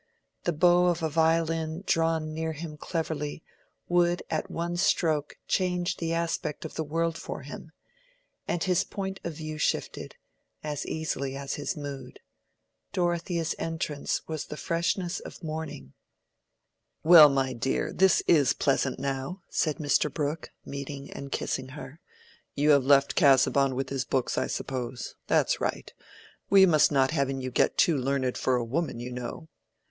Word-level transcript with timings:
The 0.45 0.51
bow 0.51 0.87
of 0.87 1.03
a 1.03 1.11
violin 1.11 1.83
drawn 1.85 2.33
near 2.33 2.53
him 2.53 2.75
cleverly, 2.75 3.43
would 3.87 4.23
at 4.31 4.49
one 4.49 4.75
stroke 4.75 5.37
change 5.47 5.97
the 5.97 6.11
aspect 6.11 6.65
of 6.65 6.73
the 6.73 6.83
world 6.83 7.19
for 7.19 7.43
him, 7.43 7.71
and 8.47 8.63
his 8.63 8.83
point 8.83 9.19
of 9.23 9.33
view 9.33 9.59
shifted 9.59 10.15
as 10.63 10.87
easily 10.87 11.37
as 11.37 11.53
his 11.53 11.77
mood. 11.77 12.19
Dorothea's 12.93 13.53
entrance 13.59 14.27
was 14.27 14.45
the 14.45 14.57
freshness 14.57 15.19
of 15.19 15.43
morning. 15.43 15.93
"Well, 17.03 17.29
my 17.29 17.53
dear, 17.53 17.93
this 17.93 18.23
is 18.27 18.53
pleasant, 18.53 18.97
now," 18.97 19.43
said 19.51 19.75
Mr. 19.77 20.11
Brooke, 20.11 20.49
meeting 20.65 21.11
and 21.11 21.31
kissing 21.31 21.67
her. 21.77 21.99
"You 22.55 22.71
have 22.71 22.85
left 22.85 23.13
Casaubon 23.15 23.75
with 23.75 23.89
his 23.89 24.03
books, 24.03 24.35
I 24.35 24.47
suppose. 24.47 25.13
That's 25.27 25.61
right. 25.61 25.93
We 26.49 26.65
must 26.65 26.91
not 26.91 27.11
have 27.11 27.29
you 27.29 27.51
getting 27.51 27.75
too 27.77 27.97
learned 27.99 28.35
for 28.35 28.55
a 28.55 28.65
woman, 28.65 28.99
you 28.99 29.11
know." 29.11 29.47